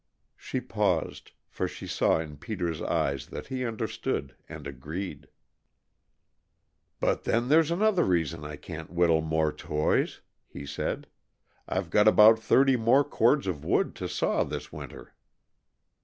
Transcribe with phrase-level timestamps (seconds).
[0.35, 5.27] She paused, for she saw in Peter's eyes that he understood and agreed.
[6.99, 11.05] "But then there's another reason I can't whittle more toys," he said.
[11.67, 15.13] "I've got about thirty more cords of wood to saw this winter."